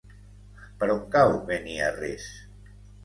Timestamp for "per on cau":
0.79-1.33